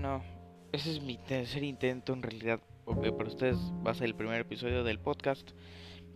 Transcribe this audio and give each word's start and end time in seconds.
bueno, 0.00 0.24
ese 0.72 0.92
es 0.92 1.02
mi 1.02 1.18
tercer 1.18 1.62
intento 1.62 2.14
en 2.14 2.22
realidad, 2.22 2.58
porque 2.86 3.12
para 3.12 3.28
ustedes 3.28 3.58
va 3.86 3.90
a 3.90 3.94
ser 3.94 4.06
el 4.06 4.14
primer 4.14 4.40
episodio 4.40 4.82
del 4.82 4.98
podcast, 4.98 5.50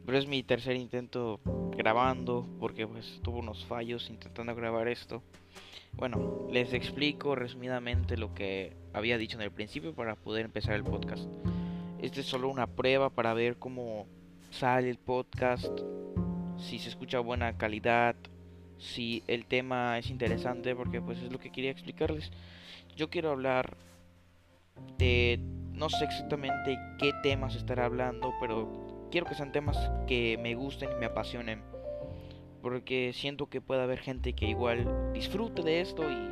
pero 0.06 0.16
es 0.16 0.26
mi 0.26 0.42
tercer 0.42 0.76
intento 0.76 1.38
grabando, 1.76 2.48
porque 2.58 2.86
pues 2.86 3.20
tuve 3.22 3.40
unos 3.40 3.66
fallos 3.66 4.08
intentando 4.08 4.54
grabar 4.54 4.88
esto. 4.88 5.22
Bueno, 5.92 6.46
les 6.50 6.72
explico 6.72 7.34
resumidamente 7.34 8.16
lo 8.16 8.32
que 8.32 8.74
había 8.94 9.18
dicho 9.18 9.36
en 9.36 9.42
el 9.42 9.50
principio 9.50 9.94
para 9.94 10.16
poder 10.16 10.46
empezar 10.46 10.76
el 10.76 10.84
podcast. 10.84 11.28
Este 12.00 12.20
es 12.20 12.26
solo 12.26 12.48
una 12.48 12.66
prueba 12.66 13.10
para 13.10 13.34
ver 13.34 13.58
cómo 13.58 14.06
sale 14.50 14.88
el 14.88 14.96
podcast, 14.96 15.78
si 16.56 16.78
se 16.78 16.88
escucha 16.88 17.20
buena 17.20 17.58
calidad, 17.58 18.16
si 18.84 19.22
el 19.26 19.46
tema 19.46 19.98
es 19.98 20.10
interesante, 20.10 20.76
porque 20.76 21.00
pues 21.00 21.18
es 21.20 21.32
lo 21.32 21.38
que 21.38 21.50
quería 21.50 21.70
explicarles. 21.70 22.30
Yo 22.96 23.10
quiero 23.10 23.30
hablar 23.30 23.76
de 24.98 25.40
no 25.72 25.88
sé 25.88 26.04
exactamente 26.04 26.78
qué 26.98 27.12
temas 27.22 27.56
estará 27.56 27.86
hablando, 27.86 28.32
pero 28.40 29.08
quiero 29.10 29.26
que 29.26 29.34
sean 29.34 29.52
temas 29.52 29.76
que 30.06 30.38
me 30.40 30.54
gusten 30.54 30.90
y 30.92 31.00
me 31.00 31.06
apasionen. 31.06 31.62
Porque 32.62 33.12
siento 33.12 33.48
que 33.48 33.60
puede 33.60 33.82
haber 33.82 33.98
gente 33.98 34.32
que 34.34 34.46
igual 34.46 35.12
disfrute 35.12 35.62
de 35.62 35.80
esto 35.80 36.10
y 36.10 36.30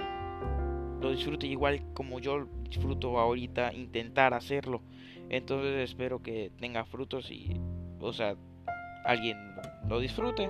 lo 1.01 1.11
disfrute 1.11 1.47
igual 1.47 1.83
como 1.95 2.21
yo 2.21 2.47
disfruto 2.69 3.19
ahorita 3.19 3.73
intentar 3.75 4.33
hacerlo. 4.35 4.83
Entonces 5.29 5.91
espero 5.91 6.23
que 6.23 6.53
tenga 6.59 6.85
frutos 6.85 7.31
y, 7.31 7.61
o 8.01 8.13
sea, 8.13 8.37
alguien 9.05 9.37
lo 9.89 9.99
disfrute. 9.99 10.49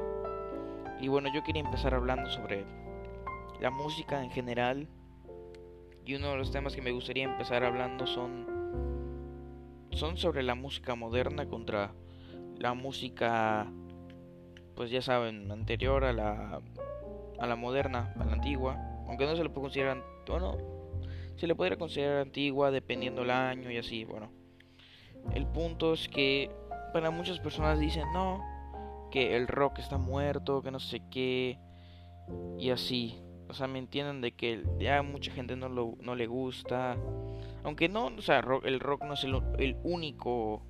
Y 1.03 1.09
bueno, 1.09 1.29
yo 1.35 1.43
quería 1.43 1.63
empezar 1.63 1.95
hablando 1.95 2.31
sobre 2.31 2.65
la 3.61 3.71
música 3.73 4.23
en 4.23 4.31
general. 4.31 4.87
Y 6.07 6.15
uno 6.15 6.31
de 6.31 6.37
los 6.37 6.53
temas 6.53 6.77
que 6.77 6.81
me 6.81 6.93
gustaría 6.93 7.25
empezar 7.25 7.65
hablando 7.65 8.07
son 8.07 8.47
son 9.91 10.17
sobre 10.17 10.43
la 10.43 10.55
música 10.55 10.95
moderna 10.95 11.47
contra 11.47 11.93
la 12.57 12.73
música 12.73 13.71
pues 14.75 14.91
ya 14.91 15.03
saben, 15.03 15.51
anterior 15.51 16.05
a 16.05 16.13
la 16.13 16.61
a 17.41 17.47
la 17.49 17.57
moderna, 17.57 18.15
a 18.19 18.25
la 18.25 18.33
antigua, 18.35 18.79
aunque 19.09 19.27
no 19.27 19.35
se 19.35 19.43
le 19.43 19.51
puede 19.51 19.65
considerar, 19.65 20.05
bueno, 20.29 20.57
se 21.35 21.49
le 21.49 21.57
podría 21.57 21.77
considerar 21.77 22.19
antigua 22.19 22.71
dependiendo 22.71 23.23
el 23.23 23.33
año 23.33 23.73
y 23.73 23.77
así, 23.77 24.05
bueno. 24.05 24.31
El 25.35 25.49
punto 25.49 25.95
es 25.95 26.09
que 26.09 26.49
para 26.93 27.11
muchas 27.11 27.41
personas 27.41 27.81
dicen, 27.81 28.05
"No, 28.13 28.41
que 29.13 29.37
el 29.37 29.47
rock 29.47 29.79
está 29.79 29.99
muerto, 29.99 30.63
que 30.63 30.73
no 30.73 30.81
sé 30.81 31.03
qué 31.11 31.59
y 32.59 32.71
así." 32.71 33.23
O 33.49 33.55
sea, 33.55 33.67
me 33.69 33.79
entienden 33.79 34.23
de 34.23 34.33
que 34.33 34.65
ya 34.81 35.03
mucha 35.03 35.31
gente 35.31 35.57
no, 35.57 35.69
lo, 35.69 35.97
no 36.01 36.15
le 36.15 36.27
gusta. 36.27 36.97
Aunque 37.65 37.89
no, 37.89 38.07
o 38.07 38.23
sea, 38.23 38.43
el 38.65 38.81
rock 38.81 39.05
no 39.05 39.13
es 39.15 39.25
el, 39.25 39.41
el 39.59 39.77
único 39.85 40.63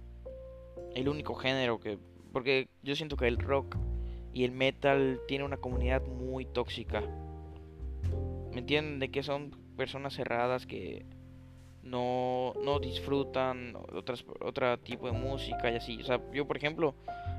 el 0.94 1.08
único 1.08 1.34
género 1.34 1.80
que 1.80 1.98
porque 2.32 2.68
yo 2.82 2.96
siento 2.96 3.16
que 3.16 3.28
el 3.28 3.38
rock 3.38 3.76
y 4.32 4.44
el 4.44 4.52
metal 4.52 5.20
tiene 5.28 5.44
una 5.44 5.58
comunidad 5.58 6.02
muy 6.06 6.46
tóxica. 6.46 7.02
¿Me 8.52 8.60
entienden? 8.60 8.98
De 8.98 9.10
que 9.10 9.22
son 9.22 9.50
personas 9.76 10.14
cerradas 10.14 10.66
que 10.66 11.04
no, 11.82 12.54
no 12.64 12.78
disfrutan 12.78 13.76
otras, 13.92 14.24
otro 14.40 14.78
tipo 14.78 15.06
de 15.06 15.12
música 15.12 15.70
y 15.70 15.76
así. 15.76 16.00
O 16.00 16.04
sea, 16.04 16.20
yo 16.32 16.46
por 16.46 16.56
ejemplo, 16.56 16.94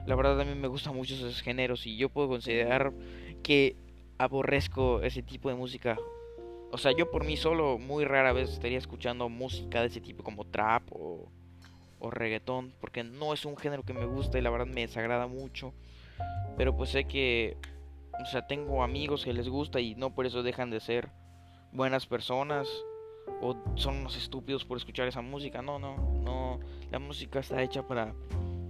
la 0.05 0.15
verdad 0.15 0.39
a 0.39 0.45
mí 0.45 0.53
me 0.55 0.67
gustan 0.67 0.95
mucho 0.95 1.13
esos 1.13 1.41
géneros 1.41 1.85
y 1.87 1.97
yo 1.97 2.09
puedo 2.09 2.27
considerar 2.27 2.93
que 3.41 3.75
aborrezco 4.17 5.01
ese 5.01 5.23
tipo 5.23 5.49
de 5.49 5.55
música. 5.55 5.97
O 6.71 6.77
sea, 6.77 6.91
yo 6.91 7.09
por 7.11 7.23
mí 7.23 7.37
solo 7.37 7.77
muy 7.77 8.03
rara 8.03 8.33
vez 8.33 8.51
estaría 8.51 8.77
escuchando 8.77 9.29
música 9.29 9.81
de 9.81 9.87
ese 9.87 10.01
tipo 10.01 10.23
como 10.23 10.45
trap 10.45 10.83
o, 10.91 11.29
o 11.99 12.11
reggaetón, 12.11 12.73
porque 12.81 13.03
no 13.03 13.33
es 13.33 13.45
un 13.45 13.55
género 13.55 13.83
que 13.83 13.93
me 13.93 14.05
gusta 14.05 14.39
y 14.39 14.41
la 14.41 14.49
verdad 14.49 14.65
me 14.65 14.81
desagrada 14.81 15.27
mucho. 15.27 15.73
Pero 16.57 16.75
pues 16.75 16.89
sé 16.89 17.05
que, 17.05 17.57
o 18.21 18.25
sea, 18.25 18.45
tengo 18.47 18.83
amigos 18.83 19.23
que 19.23 19.33
les 19.33 19.47
gusta 19.47 19.79
y 19.79 19.95
no 19.95 20.13
por 20.13 20.25
eso 20.25 20.43
dejan 20.43 20.69
de 20.69 20.79
ser 20.79 21.09
buenas 21.71 22.07
personas 22.07 22.67
o 23.41 23.55
son 23.75 23.97
unos 23.97 24.17
estúpidos 24.17 24.65
por 24.65 24.77
escuchar 24.77 25.07
esa 25.07 25.21
música. 25.21 25.61
No, 25.61 25.79
no, 25.79 25.97
no. 26.21 26.59
La 26.91 26.99
música 26.99 27.39
está 27.39 27.61
hecha 27.61 27.87
para 27.87 28.13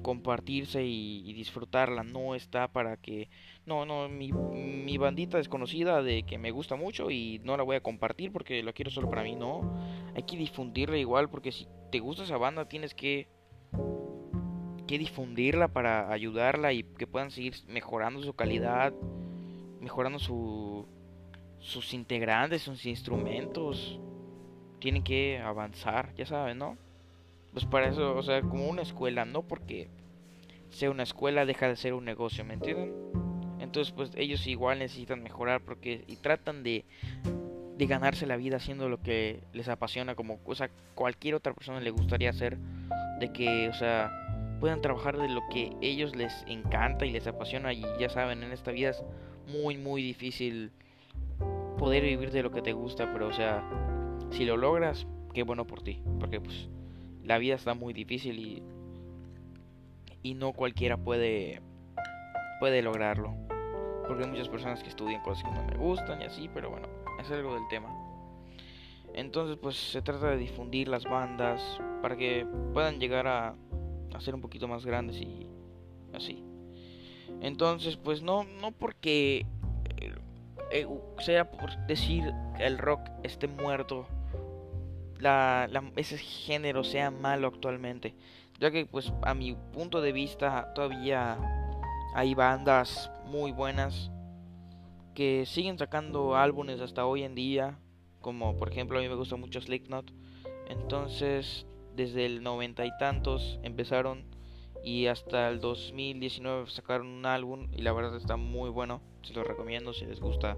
compartirse 0.01 0.83
y, 0.83 1.33
disfrutarla. 1.33 2.03
No 2.03 2.35
está 2.35 2.67
para 2.67 2.97
que... 2.97 3.29
No, 3.65 3.85
no, 3.85 4.09
mi, 4.09 4.31
mi 4.31 4.97
bandita 4.97 5.37
desconocida 5.37 6.03
de 6.03 6.23
que 6.23 6.37
me 6.37 6.51
gusta 6.51 6.75
mucho 6.75 7.09
y 7.09 7.39
no 7.43 7.57
la 7.57 7.63
voy 7.63 7.77
a 7.77 7.81
compartir 7.81 8.31
porque 8.31 8.61
la 8.61 8.73
quiero 8.73 8.91
solo 8.91 9.09
para 9.09 9.23
mí. 9.23 9.35
No, 9.35 9.61
hay 10.15 10.23
que 10.23 10.37
difundirla 10.37 10.97
igual 10.97 11.29
porque 11.29 11.51
si 11.51 11.67
te 11.91 11.99
gusta 11.99 12.23
esa 12.23 12.37
banda 12.37 12.67
tienes 12.67 12.93
que 12.93 13.27
que 14.87 14.97
difundirla 14.97 15.69
para 15.69 16.11
ayudarla 16.11 16.73
y 16.73 16.83
que 16.83 17.07
puedan 17.07 17.31
seguir 17.31 17.55
mejorando 17.67 18.21
su 18.21 18.33
calidad, 18.33 18.93
mejorando 19.79 20.19
su, 20.19 20.85
sus 21.59 21.93
integrantes, 21.93 22.63
sus 22.63 22.85
instrumentos. 22.85 23.99
Tienen 24.83 25.01
que 25.01 25.39
avanzar, 25.39 26.13
ya 26.17 26.25
saben, 26.25 26.57
¿no? 26.57 26.75
Pues 27.53 27.63
para 27.65 27.87
eso, 27.87 28.17
o 28.17 28.21
sea, 28.21 28.41
como 28.41 28.67
una 28.67 28.81
escuela, 28.81 29.23
no 29.23 29.41
porque 29.41 29.87
sea 30.71 30.91
una 30.91 31.03
escuela 31.03 31.45
deja 31.45 31.69
de 31.69 31.77
ser 31.77 31.93
un 31.93 32.03
negocio, 32.03 32.43
¿me 32.43 32.55
entienden? 32.55 32.93
Entonces, 33.59 33.93
pues 33.93 34.11
ellos 34.17 34.45
igual 34.45 34.79
necesitan 34.79 35.23
mejorar 35.23 35.61
porque 35.61 36.03
y 36.05 36.17
tratan 36.17 36.63
de 36.63 36.83
de 37.77 37.85
ganarse 37.85 38.27
la 38.27 38.35
vida 38.35 38.57
haciendo 38.57 38.89
lo 38.89 39.01
que 39.01 39.39
les 39.53 39.69
apasiona 39.69 40.15
como 40.15 40.33
o 40.43 40.53
cualquier 40.95 41.35
otra 41.35 41.53
persona 41.53 41.79
le 41.79 41.89
gustaría 41.89 42.29
hacer 42.29 42.57
de 43.21 43.31
que, 43.31 43.69
o 43.69 43.73
sea, 43.73 44.11
puedan 44.59 44.81
trabajar 44.81 45.17
de 45.17 45.29
lo 45.29 45.43
que 45.49 45.71
ellos 45.79 46.13
les 46.13 46.43
encanta 46.45 47.05
y 47.05 47.11
les 47.11 47.25
apasiona 47.25 47.71
y 47.71 47.85
ya 48.01 48.09
saben, 48.09 48.43
en 48.43 48.51
esta 48.51 48.71
vida 48.71 48.89
es 48.89 49.01
muy 49.47 49.77
muy 49.77 50.03
difícil 50.03 50.71
poder 51.79 52.03
vivir 52.03 52.31
de 52.31 52.43
lo 52.43 52.51
que 52.51 52.61
te 52.61 52.73
gusta, 52.73 53.13
pero 53.13 53.29
o 53.29 53.33
sea, 53.33 53.63
si 54.33 54.45
lo 54.45 54.57
logras, 54.57 55.07
qué 55.33 55.43
bueno 55.43 55.65
por 55.65 55.81
ti, 55.81 56.01
porque 56.19 56.41
pues 56.41 56.69
la 57.23 57.37
vida 57.37 57.55
está 57.55 57.73
muy 57.73 57.93
difícil 57.93 58.39
y 58.39 58.63
y 60.23 60.33
no 60.35 60.53
cualquiera 60.53 60.97
puede 60.97 61.61
puede 62.59 62.81
lograrlo. 62.81 63.35
Porque 64.07 64.23
hay 64.23 64.29
muchas 64.29 64.49
personas 64.49 64.81
que 64.81 64.89
estudian 64.89 65.21
cosas 65.21 65.43
que 65.43 65.51
no 65.51 65.65
me 65.65 65.77
gustan 65.77 66.21
y 66.21 66.25
así, 66.25 66.49
pero 66.53 66.69
bueno, 66.69 66.87
es 67.19 67.29
algo 67.31 67.53
del 67.53 67.67
tema. 67.69 67.89
Entonces, 69.13 69.57
pues 69.61 69.75
se 69.75 70.01
trata 70.01 70.31
de 70.31 70.37
difundir 70.37 70.87
las 70.87 71.03
bandas 71.03 71.61
para 72.01 72.15
que 72.15 72.47
puedan 72.73 72.99
llegar 72.99 73.27
a 73.27 73.55
hacer 74.15 74.33
un 74.33 74.41
poquito 74.41 74.67
más 74.67 74.85
grandes 74.85 75.17
y 75.17 75.47
así. 76.13 76.43
Entonces, 77.41 77.97
pues 77.97 78.21
no, 78.21 78.43
no 78.43 78.71
porque 78.71 79.45
eh, 79.99 80.15
eh, 80.71 80.87
sea 81.19 81.49
por 81.51 81.77
decir 81.85 82.23
que 82.57 82.65
el 82.65 82.77
rock 82.77 83.01
esté 83.23 83.47
muerto, 83.47 84.07
la, 85.23 85.91
ese 85.95 86.17
género 86.17 86.83
sea 86.83 87.09
malo 87.09 87.47
actualmente, 87.47 88.13
ya 88.59 88.71
que 88.71 88.85
pues 88.85 89.13
a 89.23 89.33
mi 89.33 89.55
punto 89.73 90.01
de 90.01 90.11
vista 90.11 90.73
todavía 90.73 91.37
hay 92.13 92.35
bandas 92.35 93.09
muy 93.25 93.51
buenas 93.51 94.11
que 95.15 95.45
siguen 95.45 95.77
sacando 95.77 96.35
álbumes 96.35 96.81
hasta 96.81 97.05
hoy 97.05 97.23
en 97.23 97.35
día, 97.35 97.79
como 98.21 98.57
por 98.57 98.71
ejemplo 98.71 98.99
a 98.99 99.01
mí 99.01 99.07
me 99.07 99.15
gusta 99.15 99.35
mucho 99.35 99.61
Slipknot, 99.61 100.11
entonces 100.67 101.65
desde 101.95 102.25
el 102.25 102.43
noventa 102.43 102.85
y 102.85 102.91
tantos 102.99 103.59
empezaron 103.63 104.25
y 104.83 105.05
hasta 105.07 105.47
el 105.49 105.61
2019 105.61 106.69
sacaron 106.69 107.07
un 107.07 107.25
álbum 107.25 107.69
y 107.71 107.81
la 107.81 107.93
verdad 107.93 108.17
está 108.17 108.35
muy 108.35 108.69
bueno, 108.69 109.01
se 109.21 109.33
lo 109.33 109.43
recomiendo 109.43 109.93
si 109.93 110.05
les 110.05 110.19
gusta 110.19 110.57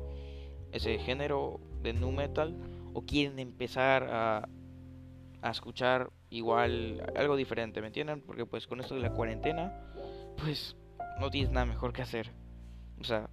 ese 0.71 0.97
género 0.97 1.59
de 1.83 1.93
nu 1.93 2.11
metal 2.11 2.55
o 2.95 3.05
quieren 3.05 3.37
empezar 3.39 4.07
a, 4.09 4.47
a 5.41 5.51
escuchar 5.51 6.11
igual 6.29 7.05
algo 7.15 7.35
diferente, 7.35 7.81
¿me 7.81 7.87
entienden? 7.87 8.21
Porque 8.21 8.45
pues 8.45 8.67
con 8.67 8.79
esto 8.79 8.95
de 8.95 9.01
la 9.01 9.11
cuarentena, 9.11 9.73
pues 10.41 10.75
no 11.19 11.29
tienes 11.29 11.51
nada 11.51 11.65
mejor 11.65 11.93
que 11.93 12.01
hacer. 12.01 12.31
O 12.99 13.03
sea, 13.03 13.29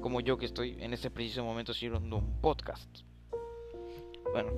como 0.00 0.20
yo 0.20 0.36
que 0.36 0.44
estoy 0.44 0.76
en 0.80 0.92
este 0.92 1.10
preciso 1.10 1.42
momento 1.42 1.72
haciendo 1.72 2.18
un 2.18 2.40
podcast. 2.40 3.00
Bueno, 4.32 4.52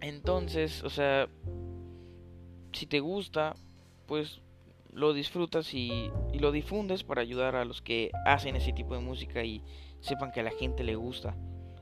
entonces, 0.00 0.82
o 0.84 0.90
sea, 0.90 1.28
si 2.72 2.86
te 2.86 3.00
gusta, 3.00 3.54
pues 4.06 4.40
lo 4.92 5.12
disfrutas 5.12 5.74
y, 5.74 6.10
lo 6.38 6.52
difundes 6.52 7.02
para 7.04 7.20
ayudar 7.22 7.56
a 7.56 7.64
los 7.64 7.82
que 7.82 8.10
hacen 8.24 8.56
ese 8.56 8.72
tipo 8.72 8.94
de 8.94 9.00
música 9.00 9.42
y 9.42 9.64
sepan 10.00 10.30
que 10.30 10.40
a 10.40 10.44
la 10.44 10.52
gente 10.52 10.84
le 10.84 10.94
gusta 10.94 11.36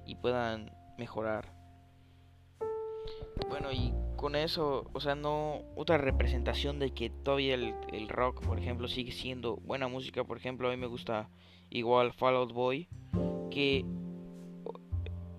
y 0.07 0.17
puedan 0.17 0.75
mejorar. 0.97 1.56
Bueno, 3.59 3.73
y 3.73 3.95
con 4.17 4.37
eso, 4.37 4.85
o 4.93 5.01
sea, 5.01 5.15
no 5.15 5.63
otra 5.77 5.97
representación 5.97 6.79
de 6.79 6.91
que 6.93 7.09
todavía 7.09 7.55
el, 7.55 7.75
el, 7.91 8.07
rock, 8.07 8.45
por 8.45 8.59
ejemplo, 8.59 8.87
sigue 8.87 9.13
siendo 9.13 9.57
buena 9.57 9.89
música. 9.89 10.25
Por 10.25 10.37
ejemplo, 10.37 10.69
a 10.69 10.73
mí 10.73 10.77
me 10.77 10.87
gusta 10.87 11.31
igual 11.71 12.13
Fall 12.13 12.37
Out 12.37 12.53
Boy, 12.53 12.87
que 13.51 13.87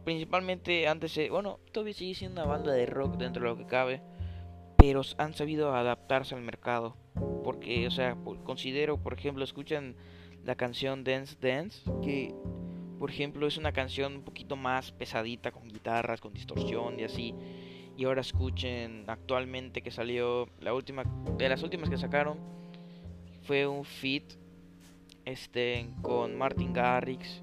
principalmente 0.04 0.88
antes, 0.88 1.16
bueno, 1.30 1.60
todavía 1.72 1.94
sigue 1.94 2.16
siendo 2.16 2.42
una 2.42 2.50
banda 2.50 2.72
de 2.72 2.88
rock 2.88 3.18
dentro 3.18 3.44
de 3.44 3.50
lo 3.50 3.56
que 3.56 3.68
cabe, 3.68 4.02
pero 4.78 5.04
han 5.19 5.36
sabido 5.36 5.75
adaptarse 5.75 6.34
al 6.34 6.42
mercado. 6.42 6.98
Porque, 7.44 7.86
o 7.86 7.92
sea, 7.92 8.18
considero, 8.44 8.98
por 8.98 9.14
ejemplo, 9.14 9.44
escuchan 9.44 9.96
la 10.44 10.56
canción 10.56 11.04
Dance 11.04 11.38
Dance, 11.40 11.84
que, 12.02 12.34
por 12.98 13.12
ejemplo, 13.12 13.46
es 13.46 13.58
una 13.58 13.74
canción 13.74 14.16
un 14.16 14.24
poquito 14.24 14.56
más 14.56 14.92
pesadita, 14.92 15.52
con 15.52 15.68
guitarras, 15.68 16.19
con 16.19 16.34
distorsión 16.34 17.00
y 17.00 17.04
así. 17.04 17.36
Y 17.97 18.05
ahora 18.05 18.21
escuchen 18.21 19.05
actualmente 19.07 19.81
que 19.81 19.89
salió 19.89 20.47
la 20.61 20.73
última, 20.75 21.03
de 21.38 21.49
las 21.49 21.63
últimas 21.63 21.89
que 21.89 21.97
sacaron, 21.97 22.38
fue 23.41 23.65
un 23.65 23.83
feat 23.83 24.23
este, 25.25 25.89
con 26.03 26.38
Martin 26.38 26.73
Garrix 26.73 27.41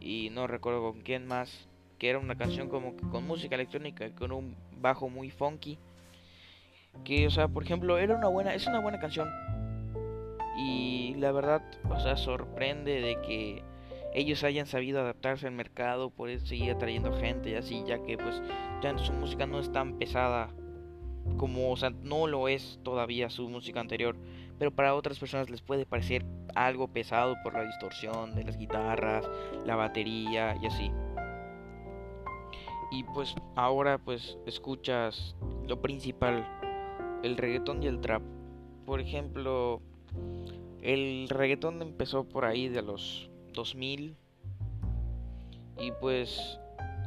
y 0.00 0.30
no 0.30 0.46
recuerdo 0.46 0.80
con 0.80 1.00
quién 1.00 1.26
más, 1.26 1.68
que 1.98 2.08
era 2.08 2.20
una 2.20 2.36
canción 2.36 2.68
como 2.68 2.94
que 2.96 3.08
con 3.08 3.26
música 3.26 3.56
electrónica, 3.56 4.14
con 4.14 4.30
un 4.30 4.56
bajo 4.80 5.08
muy 5.08 5.30
funky. 5.30 5.78
Que, 7.04 7.26
o 7.26 7.30
sea, 7.30 7.48
por 7.48 7.64
ejemplo, 7.64 7.98
era 7.98 8.14
una 8.14 8.28
buena, 8.28 8.54
es 8.54 8.66
una 8.68 8.80
buena 8.80 9.00
canción. 9.00 9.28
Y 10.56 11.14
la 11.16 11.32
verdad, 11.32 11.62
o 11.90 11.98
sea, 11.98 12.16
sorprende 12.16 13.00
de 13.00 13.20
que 13.22 13.64
ellos 14.14 14.44
hayan 14.44 14.66
sabido 14.66 15.00
adaptarse 15.00 15.48
al 15.48 15.52
mercado, 15.54 16.10
por 16.10 16.30
eso 16.30 16.46
seguir 16.46 16.70
atrayendo 16.70 17.12
gente 17.12 17.50
y 17.50 17.54
así, 17.54 17.82
ya 17.86 18.00
que 18.02 18.16
pues 18.16 18.40
ya 18.80 18.96
su 18.96 19.12
música 19.12 19.46
no 19.46 19.58
es 19.58 19.70
tan 19.72 19.98
pesada 19.98 20.54
como, 21.36 21.72
o 21.72 21.76
sea, 21.76 21.90
no 21.90 22.28
lo 22.28 22.46
es 22.46 22.78
todavía 22.84 23.28
su 23.28 23.48
música 23.48 23.80
anterior, 23.80 24.16
pero 24.58 24.70
para 24.70 24.94
otras 24.94 25.18
personas 25.18 25.50
les 25.50 25.62
puede 25.62 25.84
parecer 25.84 26.24
algo 26.54 26.86
pesado 26.88 27.34
por 27.42 27.54
la 27.54 27.64
distorsión 27.64 28.36
de 28.36 28.44
las 28.44 28.56
guitarras, 28.56 29.28
la 29.66 29.74
batería 29.74 30.56
y 30.62 30.66
así. 30.66 30.92
Y 32.92 33.02
pues 33.02 33.34
ahora 33.56 33.98
pues 33.98 34.38
escuchas 34.46 35.34
lo 35.66 35.80
principal, 35.80 36.46
el 37.24 37.36
reggaetón 37.36 37.82
y 37.82 37.88
el 37.88 38.00
trap. 38.00 38.22
Por 38.86 39.00
ejemplo, 39.00 39.80
el 40.82 41.28
reggaetón 41.28 41.82
empezó 41.82 42.28
por 42.28 42.44
ahí 42.44 42.68
de 42.68 42.82
los 42.82 43.30
2000 43.54 44.16
y 45.78 45.92
pues 45.92 46.60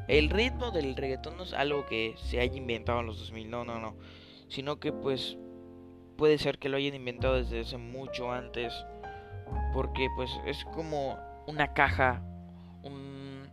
el 0.08 0.30
ritmo 0.30 0.72
del 0.72 0.96
reggaetón 0.96 1.38
no 1.38 1.44
es 1.44 1.54
algo 1.54 1.86
que 1.86 2.16
se 2.18 2.40
haya 2.40 2.58
inventado 2.58 3.02
en 3.02 3.06
los 3.06 3.20
2000, 3.20 3.50
no, 3.50 3.66
no, 3.66 3.80
no, 3.80 3.96
sino 4.48 4.80
que 4.80 4.92
pues 4.92 5.38
puede 6.18 6.38
ser 6.38 6.58
que 6.58 6.70
lo 6.70 6.78
hayan 6.78 6.96
inventado 6.96 7.36
desde 7.36 7.62
hace 7.62 7.78
mucho 7.78 8.32
antes. 8.32 8.74
Porque 9.74 10.10
pues 10.16 10.30
es 10.46 10.66
como 10.66 11.18
una 11.48 11.74
caja 11.74 12.22
un... 12.84 13.50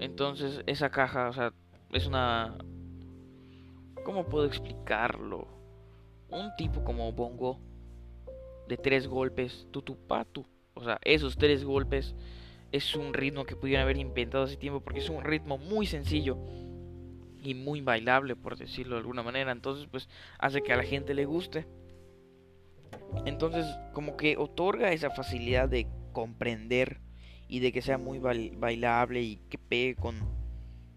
entonces 0.00 0.62
esa 0.66 0.90
caja 0.90 1.28
o 1.28 1.32
sea 1.32 1.52
es 1.92 2.06
una 2.06 2.56
cómo 4.04 4.26
puedo 4.26 4.46
explicarlo 4.46 5.48
un 6.28 6.54
tipo 6.56 6.84
como 6.84 7.10
bongo 7.10 7.58
de 8.68 8.76
tres 8.76 9.08
golpes 9.08 9.66
tutupatu 9.72 10.46
o 10.76 10.84
sea 10.84 11.00
esos 11.02 11.36
tres 11.36 11.64
golpes 11.64 12.14
es 12.70 12.94
un 12.94 13.12
ritmo 13.12 13.44
que 13.44 13.56
pudieron 13.56 13.82
haber 13.82 13.96
inventado 13.96 14.44
hace 14.44 14.56
tiempo 14.56 14.80
porque 14.80 15.00
es 15.00 15.10
un 15.10 15.24
ritmo 15.24 15.58
muy 15.58 15.86
sencillo 15.86 16.38
y 17.42 17.54
muy 17.54 17.80
bailable 17.80 18.36
por 18.36 18.56
decirlo 18.56 18.94
de 18.94 19.00
alguna 19.00 19.24
manera 19.24 19.50
entonces 19.50 19.88
pues 19.90 20.08
hace 20.38 20.62
que 20.62 20.72
a 20.72 20.76
la 20.76 20.84
gente 20.84 21.14
le 21.14 21.24
guste 21.24 21.66
entonces, 23.24 23.66
como 23.92 24.16
que 24.16 24.36
otorga 24.36 24.92
esa 24.92 25.10
facilidad 25.10 25.68
de 25.68 25.86
comprender 26.12 27.00
y 27.48 27.60
de 27.60 27.72
que 27.72 27.82
sea 27.82 27.98
muy 27.98 28.18
bailable 28.18 29.22
y 29.22 29.36
que 29.48 29.58
pegue 29.58 29.94
con, 29.96 30.16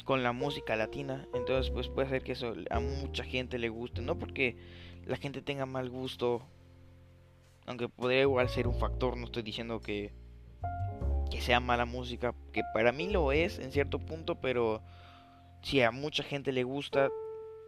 con 0.06 0.24
la 0.24 0.32
música 0.32 0.76
latina. 0.76 1.28
Entonces, 1.34 1.72
pues 1.72 1.88
puede 1.88 2.10
ser 2.10 2.24
que 2.24 2.34
eso 2.34 2.54
a 2.70 2.80
mucha 2.80 3.24
gente 3.24 3.58
le 3.60 3.70
guste. 3.70 4.02
No 4.02 4.18
porque 4.18 4.58
la 5.06 5.18
gente 5.18 5.42
tenga 5.42 5.66
mal 5.66 5.90
gusto, 5.90 6.46
aunque 7.70 7.88
podría 7.88 8.22
igual 8.22 8.50
ser 8.50 8.68
un 8.68 8.74
factor. 8.74 9.16
No 9.16 9.26
estoy 9.26 9.44
diciendo 9.44 9.80
que, 9.80 10.12
que 11.30 11.40
sea 11.40 11.60
mala 11.60 11.86
música, 11.86 12.34
que 12.52 12.64
para 12.74 12.92
mí 12.92 13.12
lo 13.12 13.32
es 13.32 13.60
en 13.60 13.72
cierto 13.72 14.00
punto, 14.00 14.42
pero 14.42 14.82
si 15.62 15.80
a 15.84 15.92
mucha 15.92 16.24
gente 16.24 16.52
le 16.52 16.64
gusta, 16.64 17.10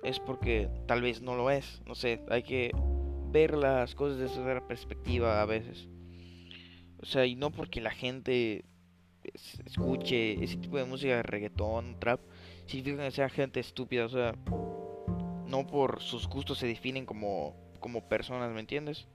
es 0.04 0.20
porque 0.20 0.72
tal 0.88 1.04
vez 1.04 1.22
no 1.22 1.36
lo 1.36 1.52
es. 1.52 1.84
No 1.86 1.94
sé, 1.94 2.26
hay 2.30 2.42
que 2.42 2.72
ver 3.30 3.56
las 3.56 3.94
cosas 3.94 4.18
desde 4.18 4.42
otra 4.42 4.68
perspectiva 4.68 5.40
a 5.40 5.46
veces. 5.46 5.88
O 7.00 7.06
sea, 7.06 7.28
y 7.28 7.36
no 7.36 7.52
porque 7.52 7.80
la 7.80 7.92
gente 7.92 8.66
escuche 9.66 10.44
ese 10.44 10.58
tipo 10.58 10.78
de 10.78 10.86
música 10.86 11.22
reggaetón, 11.22 12.00
trap, 12.00 12.22
significa 12.66 13.04
que 13.04 13.12
sea 13.12 13.30
gente 13.30 13.60
estúpida. 13.60 14.06
O 14.06 14.10
sea, 14.10 14.34
no 15.46 15.68
por 15.68 16.02
sus 16.02 16.28
gustos 16.28 16.58
se 16.58 16.66
definen 16.66 17.06
como, 17.06 17.56
como 17.80 18.10
personas, 18.10 18.52
¿me 18.52 18.62
entiendes? 18.62 19.08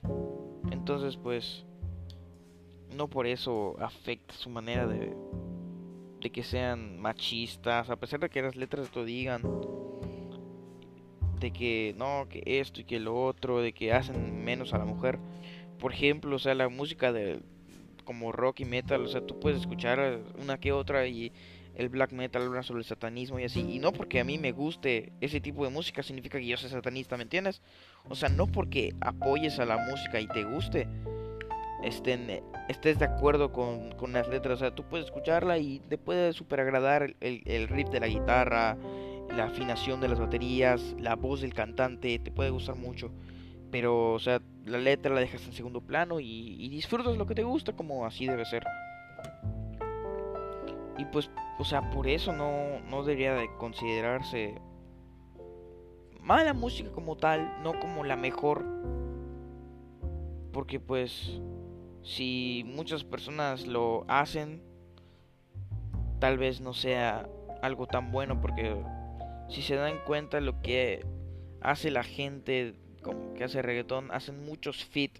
Entonces, 0.87 1.17
pues, 1.17 1.65
no 2.94 3.09
por 3.09 3.27
eso 3.27 3.75
afecta 3.81 4.33
su 4.35 4.49
manera 4.50 4.87
de, 4.87 5.17
de 6.21 6.31
que 6.31 6.44
sean 6.44 7.00
machistas, 7.00 7.91
a 7.91 7.97
pesar 7.97 8.21
de 8.21 8.31
que 8.31 8.41
las 8.41 8.55
letras 8.55 8.88
te 8.93 9.05
digan 9.05 9.43
de 11.41 11.50
que 11.50 11.93
no, 11.99 12.29
que 12.29 12.41
esto 12.61 12.83
y 12.83 12.85
que 12.85 13.00
lo 13.00 13.21
otro, 13.21 13.61
de 13.61 13.73
que 13.73 13.93
hacen 13.93 14.44
menos 14.44 14.75
a 14.75 14.79
la 14.79 14.85
mujer. 14.85 15.19
Por 15.81 15.93
ejemplo, 15.93 16.37
o 16.37 16.38
sea, 16.38 16.55
la 16.55 16.69
música 16.69 17.12
de 17.12 17.41
como 18.05 18.31
rock 18.31 18.61
y 18.61 18.65
metal, 18.65 19.03
o 19.03 19.09
sea, 19.09 19.27
tú 19.27 19.41
puedes 19.41 19.59
escuchar 19.59 20.21
una 20.41 20.61
que 20.61 20.71
otra 20.71 21.09
y 21.09 21.33
el 21.76 21.88
black 21.88 22.12
metal 22.12 22.43
habla 22.43 22.62
sobre 22.62 22.81
el 22.81 22.84
satanismo 22.84 23.38
y 23.38 23.44
así. 23.44 23.61
Y 23.61 23.78
no 23.78 23.93
porque 23.93 24.20
a 24.20 24.25
mí 24.25 24.38
me 24.38 24.52
guste 24.52 25.12
ese 25.20 25.40
tipo 25.40 25.64
de 25.64 25.70
música 25.70 26.02
significa 26.02 26.38
que 26.38 26.46
yo 26.46 26.56
sea 26.56 26.70
satanista, 26.70 27.17
¿me 27.17 27.25
entiendes? 27.25 27.62
O 28.08 28.14
sea, 28.14 28.28
no 28.28 28.46
porque 28.46 28.94
apoyes 29.00 29.58
a 29.58 29.67
la 29.67 29.76
música 29.78 30.20
y 30.20 30.26
te 30.26 30.44
guste, 30.44 30.88
estén, 31.82 32.43
estés 32.69 32.99
de 32.99 33.05
acuerdo 33.05 33.52
con, 33.52 33.93
con 33.93 34.12
las 34.12 34.28
letras. 34.28 34.56
O 34.56 34.58
sea, 34.58 34.75
tú 34.75 34.84
puedes 34.84 35.06
escucharla 35.06 35.58
y 35.58 35.81
te 35.81 35.99
puede 35.99 36.32
super 36.32 36.61
agradar 36.61 37.14
el, 37.20 37.43
el 37.44 37.69
riff 37.69 37.90
de 37.90 38.00
la 38.00 38.08
guitarra, 38.08 38.76
la 39.34 39.44
afinación 39.44 40.00
de 40.00 40.08
las 40.08 40.19
baterías, 40.19 40.94
la 40.99 41.17
voz 41.17 41.40
del 41.40 41.55
cantante, 41.55 42.19
te 42.19 42.31
puede 42.31 42.50
gustar 42.50 42.76
mucho. 42.76 43.11
Pero, 43.70 44.12
o 44.12 44.19
sea, 44.19 44.40
la 44.64 44.78
letra 44.78 45.14
la 45.14 45.20
dejas 45.20 45.44
en 45.46 45.52
segundo 45.52 45.81
plano 45.81 46.20
y, 46.20 46.69
disfrutas 46.69 47.17
lo 47.17 47.26
que 47.26 47.34
te 47.34 47.43
gusta 47.43 47.73
como 47.73 48.06
así 48.06 48.26
debe 48.26 48.44
ser. 48.44 48.64
Y 50.99 51.04
pues, 51.06 51.30
o 51.59 51.65
sea, 51.65 51.91
por 51.91 52.07
eso 52.07 52.33
no, 52.33 52.81
no 52.81 53.03
debería 53.03 53.35
de 53.35 53.49
considerarse 53.57 54.61
mala 56.21 56.53
música 56.55 56.91
como 56.91 57.17
tal, 57.17 57.63
no 57.63 57.79
como 57.79 58.05
la 58.05 58.17
mejor. 58.17 58.65
Porque 60.53 60.81
pues, 60.81 61.41
si 62.03 62.65
muchas 62.67 63.05
personas 63.05 63.67
lo 63.67 64.05
hacen, 64.09 64.63
tal 66.19 66.39
vez 66.39 66.61
no 66.61 66.73
sea 66.73 67.29
algo 67.63 67.87
tan 67.87 68.11
bueno 68.11 68.41
porque 68.41 68.77
si 69.49 69.63
se 69.63 69.77
dan 69.77 69.99
cuenta 70.05 70.41
lo 70.41 70.61
que 70.63 71.05
hace 71.61 71.91
la 71.91 72.03
gente 72.03 72.75
como 73.03 73.35
que 73.35 73.45
hace 73.45 73.63
reggaetón, 73.63 74.11
hacen 74.11 74.45
muchos 74.45 74.85
fit 74.85 75.19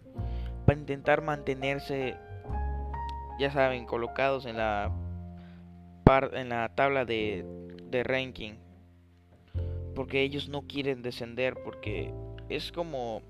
para 0.64 0.78
intentar 0.78 1.23
mantenerse, 1.23 2.16
ya 3.38 3.52
saben, 3.52 3.87
colocados 3.87 4.45
en 4.47 4.57
la 4.57 4.93
en 6.06 6.50
la 6.50 6.68
tabla 6.75 7.04
de, 7.04 7.44
de 7.90 8.04
ranking. 8.04 8.54
Porque 9.94 10.22
ellos 10.22 10.48
no 10.48 10.62
quieren 10.62 11.02
descender, 11.02 11.54
porque 11.64 12.12
es 12.48 12.70
como, 12.70 13.22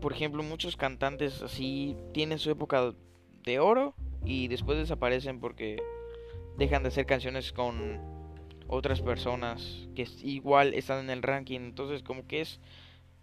por 0.00 0.12
ejemplo, 0.12 0.42
muchos 0.42 0.76
cantantes 0.76 1.40
así 1.42 1.96
tienen 2.12 2.38
su 2.38 2.50
época 2.50 2.92
de 3.44 3.58
oro 3.60 3.94
y 4.24 4.48
después 4.48 4.78
desaparecen 4.78 5.40
porque 5.40 5.82
dejan 6.58 6.82
de 6.82 6.88
hacer 6.88 7.06
canciones 7.06 7.52
con 7.52 8.00
otras 8.68 9.00
personas 9.00 9.88
que 9.94 10.06
igual 10.22 10.74
están 10.74 11.04
en 11.04 11.10
el 11.10 11.22
ranking. 11.22 11.60
Entonces 11.60 12.02
como 12.02 12.26
que 12.26 12.42
es, 12.42 12.60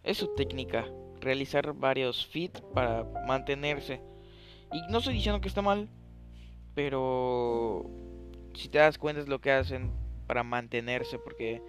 es 0.04 0.18
su 0.18 0.34
técnica, 0.34 0.88
realizar 1.20 1.74
varios 1.74 2.26
fit 2.26 2.60
para 2.74 3.04
mantenerse. 3.28 4.02
Y 4.72 4.92
no 4.92 4.98
estoy 4.98 5.16
diciendo 5.16 5.42
que 5.42 5.48
está 5.48 5.62
mal, 5.62 5.90
pero 6.76 7.86
si 8.54 8.70
te 8.70 8.80
das 8.80 8.98
cuenta 8.98 9.22
es 9.22 9.28
lo 9.28 9.40
que 9.40 9.52
hacen 9.52 9.92
para 10.28 10.44
mantenerse, 10.44 11.20
porque 11.20 11.62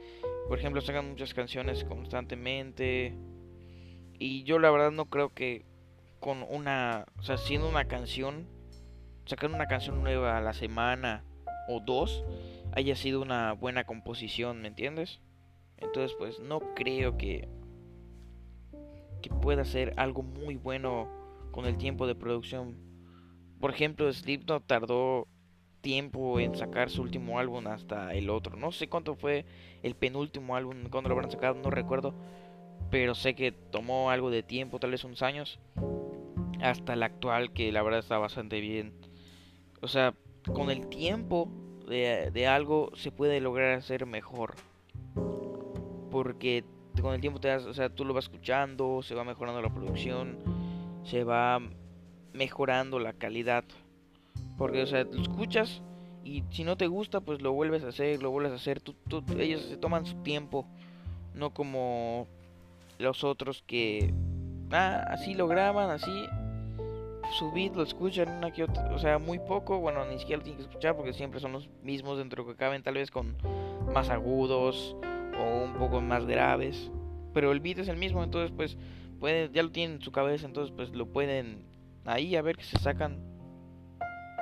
por 0.48 0.58
ejemplo 0.58 0.80
sacan 0.80 1.08
muchas 1.08 1.34
canciones 1.34 1.84
constantemente. 1.84 3.14
Y 4.18 4.44
yo 4.44 4.58
la 4.58 4.70
verdad 4.70 4.90
no 4.90 5.06
creo 5.06 5.32
que 5.32 5.64
con 6.18 6.42
una, 6.42 7.06
o 7.18 7.22
sea, 7.22 7.38
siendo 7.38 7.68
una 7.68 7.86
canción, 7.86 8.46
sacar 9.24 9.50
una 9.50 9.66
canción 9.66 10.02
nueva 10.02 10.36
a 10.36 10.40
la 10.40 10.52
semana 10.52 11.24
o 11.68 11.80
dos, 11.80 12.24
haya 12.72 12.94
sido 12.96 13.22
una 13.22 13.52
buena 13.52 13.84
composición, 13.84 14.60
¿me 14.60 14.68
entiendes? 14.68 15.20
Entonces, 15.78 16.14
pues 16.18 16.38
no 16.40 16.60
creo 16.74 17.16
que 17.16 17.48
que 19.20 19.30
pueda 19.30 19.64
ser 19.64 19.94
algo 19.96 20.22
muy 20.22 20.56
bueno 20.56 21.08
con 21.50 21.66
el 21.66 21.76
tiempo 21.76 22.06
de 22.06 22.14
producción. 22.14 22.76
Por 23.60 23.70
ejemplo, 23.70 24.10
Slipknot 24.10 24.66
tardó 24.66 25.28
tiempo 25.82 26.40
en 26.40 26.54
sacar 26.56 26.90
su 26.90 27.02
último 27.02 27.38
álbum 27.38 27.66
hasta 27.66 28.14
el 28.14 28.30
otro. 28.30 28.56
No 28.56 28.72
sé 28.72 28.88
cuánto 28.88 29.14
fue 29.14 29.44
el 29.82 29.94
penúltimo 29.94 30.56
álbum, 30.56 30.84
cuando 30.90 31.08
lo 31.08 31.14
habrán 31.14 31.30
sacado, 31.30 31.54
no 31.54 31.70
recuerdo. 31.70 32.14
Pero 32.90 33.14
sé 33.14 33.34
que 33.34 33.52
tomó 33.52 34.10
algo 34.10 34.30
de 34.30 34.42
tiempo, 34.42 34.78
tal 34.80 34.90
vez 34.90 35.04
unos 35.04 35.22
años. 35.22 35.60
Hasta 36.60 36.94
el 36.94 37.02
actual, 37.02 37.52
que 37.52 37.70
la 37.70 37.82
verdad 37.82 38.00
está 38.00 38.18
bastante 38.18 38.60
bien. 38.60 38.92
O 39.82 39.88
sea, 39.88 40.14
con 40.52 40.70
el 40.70 40.88
tiempo 40.88 41.50
de, 41.86 42.30
de 42.32 42.46
algo 42.46 42.90
se 42.94 43.12
puede 43.12 43.40
lograr 43.40 43.72
hacer 43.74 44.06
mejor. 44.06 44.54
Porque 46.10 46.64
con 47.00 47.14
el 47.14 47.20
tiempo 47.20 47.40
te 47.40 47.48
das, 47.48 47.64
o 47.64 47.74
sea, 47.74 47.88
tú 47.88 48.04
lo 48.04 48.14
vas 48.14 48.24
escuchando, 48.24 49.02
se 49.02 49.14
va 49.14 49.24
mejorando 49.24 49.62
la 49.62 49.72
producción, 49.72 50.38
se 51.04 51.24
va 51.24 51.60
mejorando 52.32 52.98
la 52.98 53.12
calidad. 53.12 53.64
Porque, 54.56 54.82
o 54.82 54.86
sea, 54.86 55.04
lo 55.04 55.22
escuchas 55.22 55.82
y 56.24 56.44
si 56.50 56.64
no 56.64 56.76
te 56.76 56.86
gusta, 56.86 57.20
pues 57.20 57.40
lo 57.40 57.52
vuelves 57.52 57.82
a 57.84 57.88
hacer, 57.88 58.22
lo 58.22 58.30
vuelves 58.30 58.52
a 58.52 58.56
hacer. 58.56 58.80
Tú, 58.80 58.94
ellos 59.38 59.62
se 59.62 59.76
toman 59.76 60.06
su 60.06 60.16
tiempo, 60.22 60.66
no 61.34 61.54
como 61.54 62.26
los 62.98 63.24
otros 63.24 63.62
que, 63.66 64.12
ah, 64.70 65.04
así 65.08 65.34
lo 65.34 65.48
graban, 65.48 65.90
así. 65.90 66.12
Su 67.38 67.52
beat 67.52 67.76
lo 67.76 67.84
escuchan 67.84 68.28
una 68.28 68.50
que 68.52 68.64
otra, 68.64 68.92
o 68.92 68.98
sea, 68.98 69.18
muy 69.18 69.38
poco. 69.38 69.78
Bueno, 69.78 70.04
ni 70.04 70.18
siquiera 70.18 70.38
lo 70.38 70.44
tienen 70.44 70.58
que 70.58 70.68
escuchar 70.68 70.96
porque 70.96 71.12
siempre 71.12 71.40
son 71.40 71.52
los 71.52 71.68
mismos 71.82 72.18
dentro 72.18 72.46
que 72.46 72.56
caben, 72.56 72.82
tal 72.82 72.94
vez 72.94 73.10
con 73.10 73.36
más 73.94 74.10
agudos 74.10 74.96
o 75.38 75.64
un 75.64 75.74
poco 75.74 76.00
más 76.00 76.26
graves. 76.26 76.90
Pero 77.32 77.52
el 77.52 77.60
beat 77.60 77.78
es 77.78 77.88
el 77.88 77.96
mismo, 77.96 78.24
entonces, 78.24 78.52
pues, 78.54 78.76
pueden, 79.20 79.52
ya 79.52 79.62
lo 79.62 79.70
tienen 79.70 79.96
en 79.96 80.02
su 80.02 80.10
cabeza, 80.10 80.46
entonces, 80.46 80.74
pues, 80.74 80.90
lo 80.90 81.06
pueden 81.06 81.69
ahí 82.04 82.36
a 82.36 82.42
ver 82.42 82.56
que 82.56 82.64
se 82.64 82.78
sacan 82.78 83.20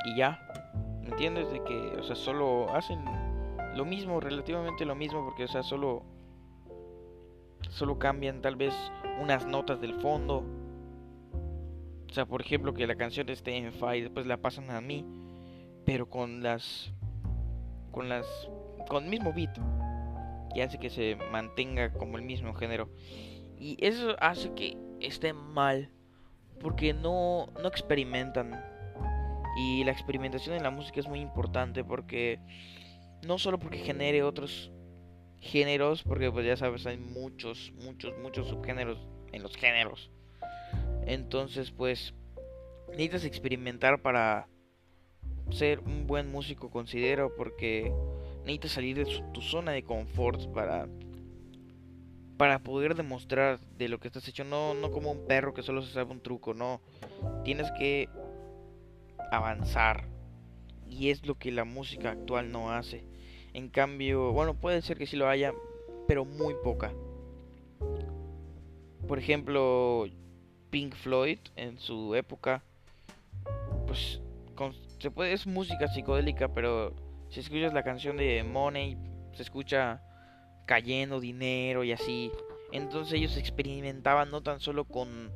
y 0.05 0.17
ya. 0.17 0.41
¿Entiendes? 1.03 1.51
De 1.51 1.63
que, 1.65 1.97
o 1.99 2.03
sea, 2.03 2.17
solo 2.17 2.75
hacen 2.75 3.03
lo 3.75 3.85
mismo, 3.85 4.21
relativamente 4.21 4.85
lo 4.85 4.95
mismo, 4.95 5.25
porque, 5.25 5.45
o 5.45 5.49
sea, 5.49 5.63
solo. 5.63 6.05
Solo 7.71 7.99
cambian 7.99 8.41
tal 8.41 8.57
vez 8.57 8.75
unas 9.21 9.47
notas 9.47 9.81
del 9.81 9.95
fondo. 9.95 10.45
O 12.09 12.13
sea, 12.13 12.25
por 12.25 12.41
ejemplo, 12.41 12.73
que 12.73 12.87
la 12.87 12.97
canción 12.97 13.29
esté 13.29 13.57
en 13.57 13.73
fa 13.73 13.97
y 13.97 14.03
después 14.03 14.27
la 14.27 14.39
pasan 14.39 14.71
a 14.71 14.81
mí, 14.81 15.05
pero 15.85 16.09
con 16.09 16.43
las. 16.43 16.93
con 17.91 18.09
las. 18.09 18.27
con 18.89 19.05
el 19.05 19.11
mismo 19.11 19.33
beat. 19.33 19.59
Y 20.55 20.61
hace 20.61 20.79
que 20.79 20.89
se 20.89 21.17
mantenga 21.31 21.93
como 21.93 22.17
el 22.17 22.23
mismo 22.25 22.55
género. 22.55 22.91
Y 23.59 23.77
eso 23.85 24.17
hace 24.21 24.55
que 24.55 24.77
esté 25.01 25.33
mal. 25.33 25.91
Porque 26.61 26.93
no, 26.93 27.49
no 27.61 27.69
experimentan 27.69 28.61
y 29.57 29.85
la 29.85 29.93
experimentación 29.93 30.55
en 30.55 30.63
la 30.63 30.71
música 30.71 31.01
es 31.01 31.09
muy 31.09 31.21
importante 31.21 31.83
porque 31.83 32.39
no 33.27 33.39
solo 33.39 33.59
porque 33.59 33.79
genere 33.79 34.23
otros 34.23 34.71
géneros, 35.41 36.03
porque 36.03 36.31
pues 36.31 36.47
ya 36.47 36.57
sabes, 36.57 36.87
hay 36.87 36.97
muchos, 36.97 37.73
muchos, 37.83 38.17
muchos 38.19 38.49
subgéneros 38.49 38.99
en 39.33 39.43
los 39.43 39.57
géneros. 39.57 40.11
Entonces, 41.07 41.71
pues 41.71 42.15
necesitas 42.91 43.25
experimentar 43.25 44.01
para 44.03 44.49
ser 45.51 45.81
un 45.81 46.07
buen 46.07 46.31
músico, 46.31 46.71
considero, 46.71 47.35
porque 47.35 47.93
necesitas 48.41 48.73
salir 48.73 48.97
de 48.97 49.23
tu 49.33 49.41
zona 49.41 49.73
de 49.73 49.83
confort 49.83 50.47
para 50.53 50.89
para 52.39 52.61
poder 52.61 52.95
demostrar 52.95 53.59
de 53.77 53.89
lo 53.89 53.99
que 53.99 54.07
estás 54.09 54.27
hecho, 54.29 54.45
no 54.45 54.73
no 54.73 54.91
como 54.91 55.11
un 55.11 55.27
perro 55.27 55.53
que 55.53 55.63
solo 55.63 55.83
se 55.83 55.93
sabe 55.93 56.13
un 56.13 56.21
truco, 56.21 56.55
no. 56.55 56.81
Tienes 57.45 57.71
que 57.73 58.09
avanzar. 59.31 60.05
Y 60.89 61.11
es 61.11 61.27
lo 61.27 61.35
que 61.35 61.51
la 61.51 61.65
música 61.65 62.13
actual 62.13 62.51
no 62.51 62.71
hace. 62.71 63.05
En 63.53 63.69
cambio, 63.69 64.33
bueno, 64.33 64.55
puede 64.55 64.81
ser 64.81 64.97
que 64.97 65.07
sí 65.07 65.17
lo 65.17 65.29
haya, 65.29 65.53
pero 66.07 66.25
muy 66.25 66.55
poca. 66.63 66.93
Por 69.07 69.19
ejemplo, 69.19 70.07
Pink 70.71 70.95
Floyd 70.95 71.39
en 71.57 71.79
su 71.79 72.15
época, 72.15 72.63
pues 73.87 74.21
se 75.01 75.11
puede 75.11 75.33
es 75.33 75.47
música 75.47 75.89
psicodélica, 75.89 76.49
pero 76.49 76.95
si 77.31 77.41
escuchas 77.41 77.73
la 77.73 77.83
canción 77.83 78.17
de 78.17 78.43
Money, 78.45 78.97
se 79.35 79.43
escucha 79.43 80.03
cayendo 80.69 81.19
dinero 81.19 81.83
y 81.83 81.91
así. 81.91 82.31
Entonces 82.71 83.15
ellos 83.15 83.37
experimentaban 83.37 84.31
no 84.31 84.43
tan 84.43 84.61
solo 84.61 84.85
con 84.85 85.33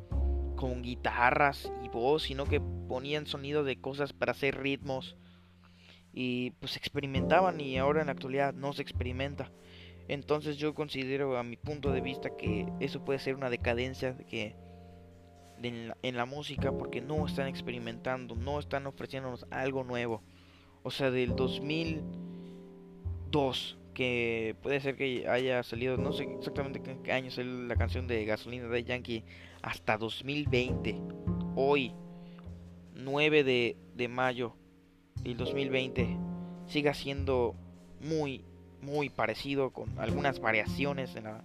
con 0.63 0.83
guitarras 0.83 1.73
y 1.83 1.89
voz, 1.89 2.23
sino 2.23 2.45
que 2.45 2.61
ponían 2.61 3.27
sonido 3.27 3.65
de 3.65 3.81
cosas 3.81 4.13
para 4.13 4.31
hacer 4.31 4.63
ritmos 4.63 5.17
y 6.13 6.53
pues 6.61 6.77
experimentaban 6.77 7.61
y 7.61 7.79
ahora 7.79 8.01
en 8.01 8.07
la 8.07 8.13
actualidad 8.13 8.55
no 8.55 8.73
se 8.73 8.83
experimenta. 8.83 9.51
Entonces 10.07 10.59
yo 10.59 10.73
considero 10.73 11.37
a 11.37 11.43
mi 11.43 11.57
punto 11.57 11.91
de 11.91 12.01
vista 12.01 12.37
que 12.37 12.69
eso 12.79 13.05
puede 13.05 13.19
ser 13.19 13.35
una 13.35 13.51
decadencia 13.51 14.13
de 14.13 14.25
que 14.25 14.55
en 15.65 16.17
la, 16.17 16.27
música 16.27 16.71
porque 16.71 17.01
no 17.01 17.27
están 17.27 17.49
experimentando, 17.49 18.37
no 18.37 18.61
están 18.61 18.87
ofreciéndonos 18.87 19.45
algo 19.51 19.83
nuevo. 19.83 20.23
O 20.85 20.93
sea, 20.93 21.11
del 21.11 21.35
2002 21.35 23.79
que 23.95 24.57
puede 24.63 24.81
ser 24.81 24.97
que 24.97 25.29
haya 25.29 25.63
salido, 25.63 25.97
no 25.97 26.13
sé 26.13 26.25
exactamente 26.25 26.83
qué 27.03 27.13
año 27.13 27.31
salió 27.31 27.53
la 27.63 27.77
canción 27.77 28.07
de 28.07 28.25
Gasolina 28.25 28.69
de 28.69 28.85
Yankee, 28.85 29.25
hasta 29.63 29.99
2020. 29.99 31.01
Hoy, 31.55 31.93
9 32.95 33.45
de, 33.45 33.77
de 33.95 34.09
mayo 34.09 34.55
del 35.23 35.37
2020, 35.37 36.17
siga 36.67 36.95
siendo 36.95 37.55
muy, 38.01 38.45
muy 38.81 39.09
parecido, 39.11 39.71
con 39.71 39.99
algunas 39.99 40.41
variaciones 40.41 41.15
en, 41.17 41.25
la, 41.25 41.45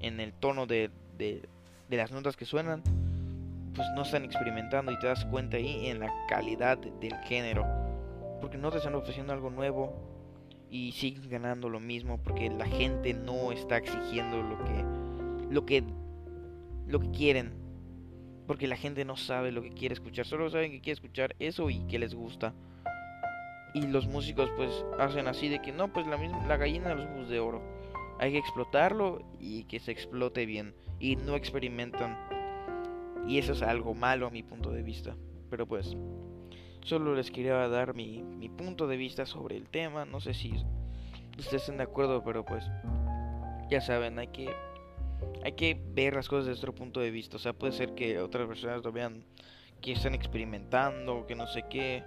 en 0.00 0.20
el 0.20 0.32
tono 0.32 0.66
de, 0.66 0.90
de, 1.16 1.42
de 1.88 1.96
las 1.96 2.12
notas 2.12 2.36
que 2.36 2.44
suenan, 2.44 2.82
pues 3.74 3.88
no 3.94 4.02
están 4.02 4.24
experimentando 4.24 4.92
y 4.92 4.98
te 4.98 5.06
das 5.06 5.24
cuenta 5.26 5.56
ahí 5.56 5.86
en 5.86 6.00
la 6.00 6.12
calidad 6.28 6.78
del 6.78 7.14
género. 7.24 7.66
Porque 8.40 8.58
no 8.58 8.70
te 8.70 8.78
están 8.78 8.94
ofreciendo 8.94 9.32
algo 9.32 9.50
nuevo, 9.50 10.15
y 10.70 10.92
siguen 10.92 11.28
ganando 11.28 11.68
lo 11.68 11.80
mismo 11.80 12.18
porque 12.22 12.50
la 12.50 12.66
gente 12.66 13.14
no 13.14 13.52
está 13.52 13.78
exigiendo 13.78 14.42
lo 14.42 14.58
que 14.64 14.84
lo 15.50 15.66
que 15.66 15.84
lo 16.86 17.00
que 17.00 17.10
quieren 17.10 17.52
porque 18.46 18.66
la 18.66 18.76
gente 18.76 19.04
no 19.04 19.16
sabe 19.16 19.52
lo 19.52 19.62
que 19.62 19.70
quiere 19.70 19.94
escuchar 19.94 20.26
solo 20.26 20.50
saben 20.50 20.70
que 20.70 20.80
quiere 20.80 20.94
escuchar 20.94 21.34
eso 21.38 21.68
y 21.68 21.80
que 21.86 21.98
les 21.98 22.14
gusta. 22.14 22.54
Y 23.74 23.88
los 23.88 24.06
músicos 24.06 24.50
pues 24.56 24.70
hacen 24.98 25.26
así 25.26 25.48
de 25.48 25.60
que 25.60 25.72
no 25.72 25.92
pues 25.92 26.06
la 26.06 26.16
misma 26.16 26.46
la 26.46 26.56
gallina 26.56 26.90
de 26.90 26.94
los 26.94 27.06
huevos 27.06 27.28
de 27.28 27.40
oro 27.40 27.62
hay 28.18 28.32
que 28.32 28.38
explotarlo 28.38 29.22
y 29.40 29.64
que 29.64 29.80
se 29.80 29.92
explote 29.92 30.46
bien 30.46 30.74
y 31.00 31.16
no 31.16 31.34
experimentan. 31.34 32.16
Y 33.26 33.38
eso 33.38 33.52
es 33.52 33.62
algo 33.62 33.94
malo 33.94 34.28
a 34.28 34.30
mi 34.30 34.42
punto 34.42 34.70
de 34.70 34.82
vista 34.82 35.16
pero 35.50 35.66
pues 35.66 35.96
Solo 36.86 37.16
les 37.16 37.32
quería 37.32 37.66
dar 37.66 37.94
mi, 37.94 38.22
mi 38.22 38.48
punto 38.48 38.86
de 38.86 38.96
vista 38.96 39.26
sobre 39.26 39.56
el 39.56 39.68
tema. 39.68 40.04
No 40.04 40.20
sé 40.20 40.34
si 40.34 40.52
ustedes 41.36 41.62
están 41.62 41.78
de 41.78 41.82
acuerdo, 41.82 42.22
pero 42.22 42.44
pues 42.44 42.64
ya 43.68 43.80
saben, 43.80 44.20
hay 44.20 44.28
que 44.28 44.54
hay 45.42 45.52
que 45.54 45.76
ver 45.94 46.14
las 46.14 46.28
cosas 46.28 46.46
desde 46.46 46.60
otro 46.60 46.76
punto 46.76 47.00
de 47.00 47.10
vista. 47.10 47.38
O 47.38 47.40
sea, 47.40 47.52
puede 47.52 47.72
ser 47.72 47.96
que 47.96 48.20
otras 48.20 48.46
personas 48.46 48.84
lo 48.84 48.92
vean 48.92 49.24
que 49.82 49.94
están 49.94 50.14
experimentando, 50.14 51.26
que 51.26 51.34
no 51.34 51.48
sé 51.48 51.64
qué. 51.68 52.04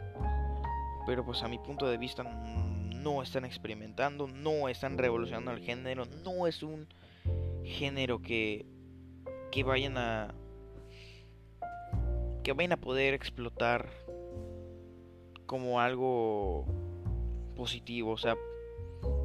Pero 1.05 1.25
pues 1.25 1.43
a 1.43 1.49
mi 1.49 1.59
punto 1.59 1.85
de 1.85 1.97
vista 1.97 2.23
no 2.23 3.21
están 3.21 3.43
experimentando, 3.43 4.29
no 4.29 4.69
están 4.69 4.97
revolucionando 4.97 5.51
el 5.51 5.59
género, 5.59 6.05
no 6.23 6.47
es 6.47 6.63
un 6.63 6.87
género 7.65 8.21
que 8.21 8.65
que 9.51 9.63
vayan 9.63 9.97
a 9.97 10.33
que 12.43 12.53
vayan 12.53 12.71
a 12.71 12.77
poder 12.77 13.13
explotar 13.13 13.89
como 15.49 15.81
algo 15.81 16.63
positivo, 17.55 18.11
o 18.11 18.17
sea, 18.19 18.37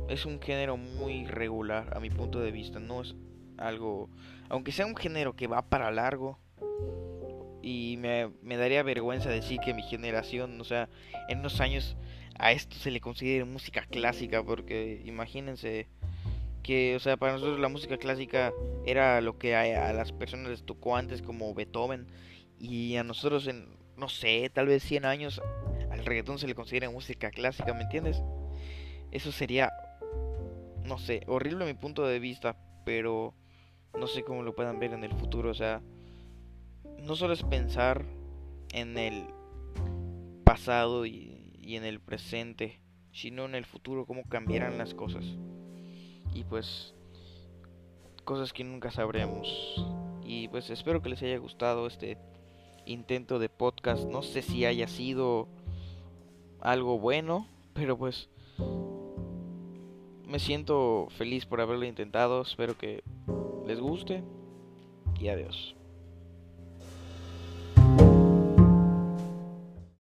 es 0.09 0.25
un 0.25 0.41
género 0.41 0.79
muy 0.79 1.27
regular 1.27 1.95
a 1.95 2.01
mi 2.01 2.09
punto 2.09 2.41
de 2.41 2.51
vista, 2.51 2.81
no 2.81 3.03
es 3.03 3.15
algo, 3.59 4.09
aunque 4.49 4.73
sea 4.73 4.87
un 4.87 4.97
género 4.97 5.37
que 5.37 5.49
va 5.49 5.69
para 5.69 5.91
largo, 5.91 6.39
y 7.61 7.99
me, 7.99 8.57
daría 8.57 8.83
vergüenza 8.83 9.29
decir 9.29 9.61
que 9.61 9.75
mi 9.75 9.83
generación, 9.83 10.59
o 10.63 10.65
sea, 10.65 10.89
en 11.29 11.41
unos 11.41 11.61
años 11.61 11.95
a 12.39 12.53
esto 12.53 12.75
se 12.77 12.91
le 12.91 13.03
considera 13.03 13.45
música 13.45 13.85
clásica, 13.85 14.43
porque 14.43 15.03
imagínense 15.05 15.89
que, 16.63 16.97
o 16.97 17.01
sea, 17.01 17.19
para 17.19 17.35
nosotros 17.35 17.61
la 17.61 17.69
música 17.69 17.99
clásica 17.99 18.55
era 18.87 19.21
lo 19.21 19.37
que 19.37 19.57
a, 19.57 19.91
a 19.91 19.93
las 19.93 20.13
personas 20.13 20.49
les 20.49 20.65
tocó 20.65 20.97
antes 20.97 21.21
como 21.21 21.53
Beethoven, 21.53 22.07
y 22.59 22.97
a 22.97 23.05
nosotros 23.05 23.47
en, 23.47 23.77
no 23.99 24.09
sé, 24.09 24.51
tal 24.51 24.69
vez 24.69 24.83
100 24.85 25.05
años 25.05 25.43
el 26.05 26.09
reggaetón 26.09 26.39
se 26.39 26.47
le 26.47 26.55
considera 26.55 26.91
música 26.91 27.31
clásica, 27.31 27.73
¿me 27.73 27.83
entiendes? 27.83 28.23
Eso 29.11 29.33
sería, 29.33 29.73
no 30.85 30.99
sé, 30.99 31.23
horrible 31.27 31.65
a 31.65 31.67
mi 31.67 31.73
punto 31.73 32.07
de 32.07 32.19
vista, 32.19 32.59
pero 32.85 33.33
no 33.99 34.07
sé 34.07 34.23
cómo 34.23 34.43
lo 34.43 34.55
puedan 34.55 34.79
ver 34.79 34.93
en 34.93 35.03
el 35.03 35.15
futuro. 35.15 35.51
O 35.51 35.55
sea, 35.55 35.81
no 36.99 37.17
solo 37.17 37.33
es 37.33 37.43
pensar 37.43 38.05
en 38.75 38.99
el 38.99 39.25
pasado 40.45 41.07
y, 41.07 41.53
y 41.63 41.77
en 41.77 41.85
el 41.85 42.01
presente, 42.01 42.81
sino 43.11 43.47
en 43.47 43.55
el 43.55 43.65
futuro, 43.65 44.05
cómo 44.05 44.25
cambiarán 44.29 44.77
las 44.77 44.93
cosas. 44.93 45.25
Y 46.35 46.45
pues, 46.45 46.95
cosas 48.25 48.53
que 48.53 48.63
nunca 48.63 48.91
sabremos. 48.91 49.83
Y 50.23 50.49
pues 50.49 50.69
espero 50.69 51.01
que 51.01 51.09
les 51.09 51.23
haya 51.23 51.39
gustado 51.39 51.87
este 51.87 52.19
intento 52.85 53.39
de 53.39 53.49
podcast. 53.49 54.05
No 54.05 54.21
sé 54.21 54.43
si 54.43 54.67
haya 54.67 54.87
sido 54.87 55.49
algo 56.65 56.99
bueno, 56.99 57.47
pero 57.75 57.97
pues 57.97 58.29
me 60.27 60.39
siento 60.41 61.07
feliz 61.17 61.47
por 61.47 61.61
haberlo 61.61 61.85
intentado, 61.85 62.43
espero 62.43 62.77
que 62.77 63.05
les 63.67 63.79
guste 63.79 64.25
y 65.21 65.29
adiós. 65.29 65.77